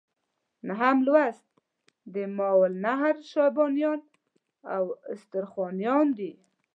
[0.67, 1.49] نهم لوست
[2.13, 3.99] د ماوراء النهر شیبانیان
[4.75, 6.31] او استرخانیان دي.